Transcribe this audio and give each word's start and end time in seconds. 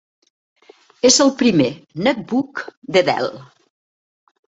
És 1.09 1.19
el 1.27 1.31
primer 1.43 1.69
netbook 2.09 2.65
de 2.97 3.07
Dell. 3.13 3.33